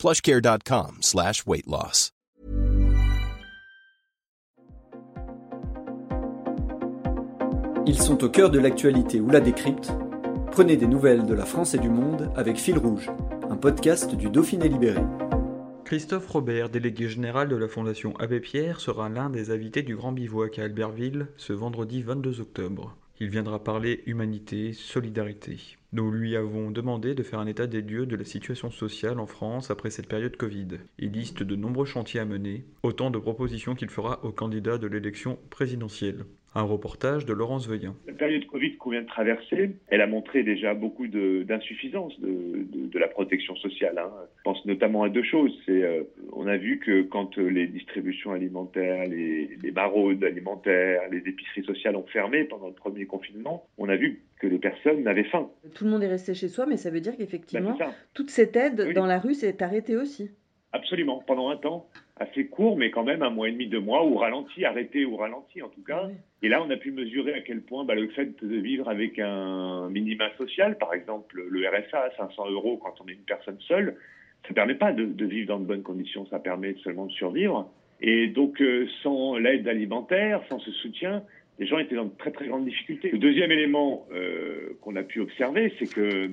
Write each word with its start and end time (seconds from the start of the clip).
plushcare.com 0.00 1.02
slash 1.02 1.46
weight 1.46 1.66
loss. 1.66 2.10
Ils 7.86 8.00
sont 8.00 8.24
au 8.24 8.30
cœur 8.30 8.48
de 8.48 8.58
l'actualité 8.58 9.20
ou 9.20 9.28
la 9.28 9.40
décrypte. 9.40 9.92
Prenez 10.52 10.78
des 10.78 10.86
nouvelles 10.86 11.26
de 11.26 11.34
la 11.34 11.44
France 11.44 11.74
et 11.74 11.78
du 11.78 11.90
monde 11.90 12.32
avec 12.34 12.56
Fil 12.56 12.78
Rouge, 12.78 13.10
un 13.50 13.56
podcast 13.56 14.14
du 14.14 14.30
Dauphiné 14.30 14.70
Libéré. 14.70 15.02
Christophe 15.84 16.28
Robert, 16.28 16.70
délégué 16.70 17.08
général 17.08 17.48
de 17.48 17.56
la 17.56 17.68
Fondation 17.68 18.14
Abbé 18.18 18.40
Pierre, 18.40 18.80
sera 18.80 19.10
l'un 19.10 19.28
des 19.28 19.50
invités 19.50 19.82
du 19.82 19.96
Grand 19.96 20.12
Bivouac 20.12 20.58
à 20.58 20.62
Albertville 20.62 21.26
ce 21.36 21.52
vendredi 21.52 22.02
22 22.02 22.40
octobre. 22.40 22.96
Il 23.18 23.28
viendra 23.28 23.62
parler 23.62 24.02
humanité, 24.06 24.72
solidarité. 24.72 25.58
Nous 25.92 26.12
lui 26.12 26.36
avons 26.36 26.70
demandé 26.70 27.16
de 27.16 27.24
faire 27.24 27.40
un 27.40 27.48
état 27.48 27.66
des 27.66 27.80
lieux 27.82 28.06
de 28.06 28.14
la 28.14 28.22
situation 28.22 28.70
sociale 28.70 29.18
en 29.18 29.26
France 29.26 29.72
après 29.72 29.90
cette 29.90 30.08
période 30.08 30.36
Covid. 30.36 30.78
Il 31.00 31.10
liste 31.10 31.42
de 31.42 31.56
nombreux 31.56 31.84
chantiers 31.84 32.20
à 32.20 32.24
mener, 32.24 32.62
autant 32.84 33.10
de 33.10 33.18
propositions 33.18 33.74
qu'il 33.74 33.88
fera 33.88 34.24
aux 34.24 34.30
candidats 34.30 34.78
de 34.78 34.86
l'élection 34.86 35.36
présidentielle. 35.50 36.26
Un 36.54 36.62
reportage 36.62 37.26
de 37.26 37.32
Laurence 37.32 37.68
Veillant. 37.68 37.96
La 38.06 38.12
période 38.12 38.44
Covid 38.46 38.76
qu'on 38.76 38.90
vient 38.90 39.02
de 39.02 39.06
traverser, 39.06 39.70
elle 39.88 40.00
a 40.00 40.06
montré 40.06 40.44
déjà 40.44 40.74
beaucoup 40.74 41.08
d'insuffisance 41.08 42.18
de, 42.20 42.28
de, 42.28 42.86
de, 42.86 42.98
la 42.98 43.06
protection 43.08 43.54
sociale. 43.56 43.98
Hein. 43.98 44.10
Je 44.38 44.42
pense 44.44 44.64
notamment 44.66 45.02
à 45.04 45.08
deux 45.08 45.22
choses. 45.22 45.56
Euh, 45.68 46.04
on 46.32 46.46
a 46.48 46.56
vu 46.56 46.78
que 46.78 47.02
quand 47.02 47.36
les 47.36 47.66
distributions 47.66 48.32
alimentaires, 48.32 49.08
les, 49.08 49.56
les 49.62 49.70
maraudes 49.70 50.22
alimentaires, 50.22 51.02
les 51.10 51.18
épiceries 51.18 51.64
sociales 51.64 51.94
ont 51.94 52.06
fermé 52.12 52.44
pendant 52.44 52.66
le 52.68 52.74
premier 52.74 53.06
confinement, 53.06 53.66
on 53.78 53.88
a 53.88 53.96
vu 53.96 54.22
que 54.40 54.46
les 54.46 54.58
personnes 54.58 55.02
n'avaient 55.02 55.24
faim. 55.24 55.48
Tout 55.74 55.84
le 55.84 55.90
monde 55.90 56.02
est 56.02 56.08
resté 56.08 56.34
chez 56.34 56.48
soi, 56.48 56.66
mais 56.66 56.76
ça 56.76 56.90
veut 56.90 57.00
dire 57.00 57.16
qu'effectivement, 57.16 57.76
ben 57.78 57.92
toute 58.14 58.30
cette 58.30 58.56
aide 58.56 58.84
oui. 58.88 58.94
dans 58.94 59.06
la 59.06 59.18
rue 59.18 59.34
s'est 59.34 59.62
arrêtée 59.62 59.96
aussi. 59.96 60.30
Absolument, 60.72 61.22
pendant 61.26 61.50
un 61.50 61.56
temps 61.56 61.88
assez 62.16 62.46
court, 62.46 62.76
mais 62.76 62.90
quand 62.90 63.02
même 63.02 63.22
un 63.22 63.30
mois 63.30 63.48
et 63.48 63.52
demi, 63.52 63.66
deux 63.66 63.80
mois, 63.80 64.06
ou 64.06 64.16
ralenti, 64.16 64.64
arrêté 64.64 65.04
ou 65.04 65.16
ralenti 65.16 65.62
en 65.62 65.68
tout 65.68 65.82
cas. 65.82 66.04
Oui. 66.06 66.14
Et 66.42 66.48
là, 66.48 66.62
on 66.62 66.70
a 66.70 66.76
pu 66.76 66.90
mesurer 66.92 67.34
à 67.34 67.40
quel 67.40 67.60
point 67.60 67.84
bah, 67.84 67.94
le 67.94 68.08
fait 68.08 68.42
de 68.42 68.56
vivre 68.56 68.88
avec 68.88 69.18
un 69.18 69.88
minima 69.90 70.30
social, 70.36 70.78
par 70.78 70.94
exemple 70.94 71.42
le 71.48 71.68
RSA 71.68 71.98
à 71.98 72.16
500 72.16 72.50
euros 72.50 72.78
quand 72.78 72.94
on 73.02 73.08
est 73.08 73.12
une 73.12 73.24
personne 73.24 73.58
seule, 73.66 73.96
ça 74.42 74.50
ne 74.50 74.54
permet 74.54 74.74
pas 74.74 74.92
de, 74.92 75.04
de, 75.04 75.26
vivre 75.26 75.48
dans 75.48 75.58
de 75.58 75.64
bonnes 75.64 75.82
conditions, 75.82 76.26
ça 76.26 76.38
permet 76.38 76.74
seulement 76.82 77.06
de 77.06 77.12
survivre. 77.12 77.70
Et 78.00 78.28
donc, 78.28 78.60
euh, 78.62 78.86
sans 79.02 79.36
l'aide 79.36 79.68
alimentaire, 79.68 80.40
sans 80.48 80.58
ce 80.60 80.70
soutien, 80.70 81.22
les 81.60 81.66
gens 81.66 81.78
étaient 81.78 81.94
dans 81.94 82.06
de 82.06 82.16
très 82.16 82.32
très 82.32 82.48
grandes 82.48 82.64
difficultés. 82.64 83.10
Le 83.10 83.18
deuxième 83.18 83.52
élément 83.52 84.06
euh, 84.12 84.76
qu'on 84.80 84.96
a 84.96 85.02
pu 85.02 85.20
observer, 85.20 85.72
c'est 85.78 85.92
que 85.92 86.30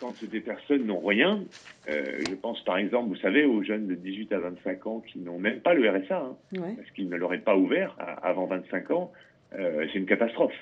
quand 0.00 0.24
des 0.24 0.40
personnes 0.40 0.86
n'ont 0.86 1.04
rien, 1.04 1.42
euh, 1.90 2.20
je 2.28 2.34
pense 2.36 2.62
par 2.64 2.78
exemple, 2.78 3.08
vous 3.08 3.16
savez, 3.16 3.44
aux 3.44 3.64
jeunes 3.64 3.88
de 3.88 3.96
18 3.96 4.32
à 4.32 4.38
25 4.38 4.86
ans 4.86 5.00
qui 5.00 5.18
n'ont 5.18 5.38
même 5.38 5.60
pas 5.60 5.74
le 5.74 5.90
RSA, 5.90 6.18
hein, 6.18 6.36
ouais. 6.52 6.74
parce 6.76 6.88
qu'ils 6.92 7.08
ne 7.08 7.16
l'auraient 7.16 7.38
pas 7.38 7.56
ouvert 7.56 7.96
à, 7.98 8.28
avant 8.28 8.46
25 8.46 8.90
ans, 8.92 9.12
euh, 9.58 9.86
c'est 9.92 9.98
une 9.98 10.06
catastrophe. 10.06 10.54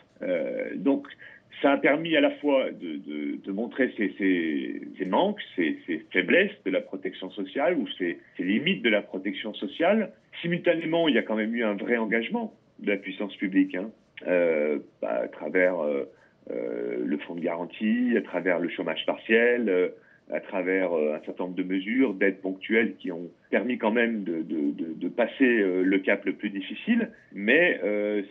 Donc, 0.76 1.06
ça 1.60 1.72
a 1.72 1.76
permis 1.76 2.16
à 2.16 2.20
la 2.20 2.30
fois 2.30 2.70
de, 2.70 2.96
de, 2.96 3.36
de 3.44 3.52
montrer 3.52 3.92
ces, 3.96 4.14
ces, 4.16 4.82
ces 4.98 5.04
manques, 5.04 5.40
ces, 5.54 5.78
ces, 5.86 6.04
faiblesses 6.10 6.52
de 6.64 6.70
la 6.70 6.80
protection 6.80 7.30
sociale 7.30 7.76
ou 7.76 7.86
ces, 7.98 8.18
limites 8.38 8.82
de 8.82 8.88
la 8.88 9.02
protection 9.02 9.52
sociale. 9.54 10.12
Simultanément, 10.40 11.08
il 11.08 11.14
y 11.14 11.18
a 11.18 11.22
quand 11.22 11.36
même 11.36 11.54
eu 11.54 11.62
un 11.62 11.74
vrai 11.74 11.98
engagement 11.98 12.54
de 12.82 12.90
la 12.90 12.96
puissance 12.96 13.34
publique, 13.36 13.74
hein, 13.74 13.90
euh, 14.26 14.78
bah, 15.00 15.22
à 15.24 15.28
travers 15.28 15.80
euh, 15.80 16.04
euh, 16.50 17.02
le 17.04 17.18
fonds 17.18 17.34
de 17.34 17.40
garantie, 17.40 18.14
à 18.16 18.22
travers 18.22 18.58
le 18.58 18.68
chômage 18.68 19.06
partiel, 19.06 19.68
euh, 19.68 19.88
à 20.30 20.40
travers 20.40 20.92
euh, 20.92 21.14
un 21.14 21.24
certain 21.24 21.44
nombre 21.44 21.56
de 21.56 21.62
mesures 21.62 22.14
d'aide 22.14 22.40
ponctuelles 22.40 22.94
qui 22.98 23.10
ont 23.12 23.30
permis 23.50 23.78
quand 23.78 23.92
même 23.92 24.24
de, 24.24 24.42
de, 24.42 24.72
de, 24.72 24.94
de 24.94 25.08
passer 25.08 25.46
le 25.46 25.98
cap 25.98 26.24
le 26.24 26.32
plus 26.34 26.50
difficile, 26.50 27.10
mais 27.32 27.80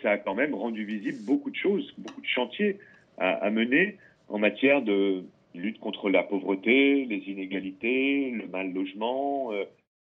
ça 0.02 0.12
a 0.12 0.18
quand 0.18 0.34
même 0.34 0.56
rendu 0.56 0.84
visible 0.84 1.20
beaucoup 1.26 1.52
de 1.52 1.56
choses, 1.56 1.94
beaucoup 1.98 2.22
de 2.22 2.28
chantiers 2.28 2.78
à, 3.18 3.34
à 3.34 3.52
mener 3.52 3.98
en 4.30 4.40
matière 4.40 4.82
de 4.82 5.24
lutte 5.54 5.80
contre 5.80 6.10
la 6.10 6.24
pauvreté, 6.24 7.06
les 7.06 7.24
inégalités, 7.28 8.32
le 8.32 8.48
mal 8.48 8.74
logement, 8.74 9.52